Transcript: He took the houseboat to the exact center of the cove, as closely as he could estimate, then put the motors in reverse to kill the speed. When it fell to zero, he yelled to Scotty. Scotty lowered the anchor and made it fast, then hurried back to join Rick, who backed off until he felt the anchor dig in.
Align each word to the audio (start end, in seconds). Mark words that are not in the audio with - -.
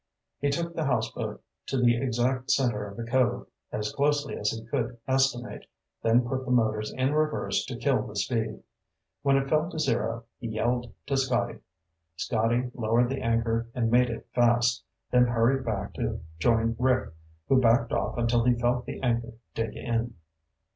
He 0.39 0.49
took 0.49 0.73
the 0.73 0.85
houseboat 0.85 1.43
to 1.67 1.77
the 1.79 1.95
exact 1.95 2.49
center 2.49 2.87
of 2.87 2.97
the 2.97 3.03
cove, 3.05 3.45
as 3.71 3.93
closely 3.93 4.35
as 4.35 4.49
he 4.49 4.65
could 4.65 4.97
estimate, 5.07 5.67
then 6.01 6.27
put 6.27 6.43
the 6.43 6.49
motors 6.49 6.91
in 6.91 7.13
reverse 7.13 7.63
to 7.67 7.75
kill 7.77 8.01
the 8.07 8.15
speed. 8.15 8.63
When 9.21 9.37
it 9.37 9.47
fell 9.47 9.69
to 9.69 9.77
zero, 9.77 10.23
he 10.39 10.47
yelled 10.47 10.91
to 11.05 11.15
Scotty. 11.17 11.59
Scotty 12.15 12.71
lowered 12.73 13.09
the 13.09 13.21
anchor 13.21 13.67
and 13.75 13.91
made 13.91 14.09
it 14.09 14.27
fast, 14.33 14.83
then 15.11 15.25
hurried 15.27 15.63
back 15.63 15.93
to 15.93 16.19
join 16.39 16.75
Rick, 16.79 17.13
who 17.47 17.61
backed 17.61 17.91
off 17.91 18.17
until 18.17 18.43
he 18.43 18.55
felt 18.57 18.87
the 18.87 18.99
anchor 19.03 19.33
dig 19.53 19.75
in. 19.75 20.15